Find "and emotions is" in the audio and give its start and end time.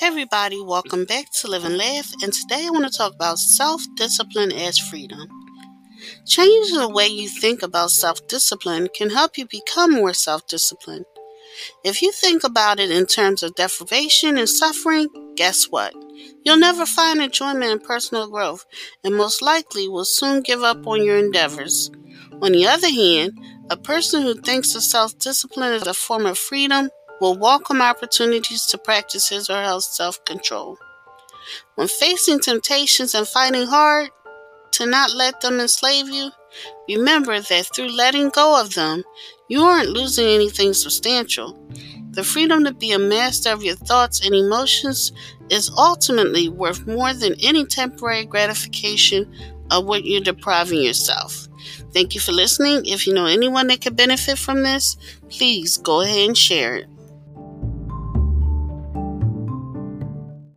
44.24-45.70